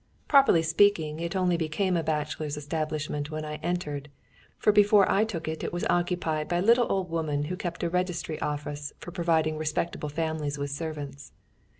[0.27, 4.09] Properly speaking, it only became a bachelor's establishment when I entered,
[4.57, 7.83] for before I took it it was occupied by a little old woman who kept
[7.83, 11.33] a registry office for providing respectable families with servants.